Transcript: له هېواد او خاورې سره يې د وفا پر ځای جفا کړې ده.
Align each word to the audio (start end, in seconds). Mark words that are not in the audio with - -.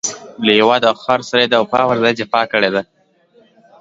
له 0.45 0.51
هېواد 0.59 0.81
او 0.89 0.95
خاورې 1.03 1.25
سره 1.29 1.39
يې 1.43 1.47
د 1.49 1.55
وفا 1.61 1.81
پر 1.89 1.97
ځای 2.03 2.13
جفا 2.19 2.41
کړې 2.51 2.69
ده. 2.75 2.81